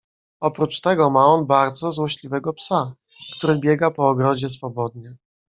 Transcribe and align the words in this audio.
"Oprócz 0.39 0.79
tego 0.81 1.09
ma 1.09 1.25
on 1.25 1.45
bardzo 1.45 1.91
złośliwego 1.91 2.53
psa, 2.53 2.93
który 3.37 3.59
biega 3.59 3.91
po 3.91 4.09
ogrodzie 4.09 4.49
swobodnie." 4.49 5.17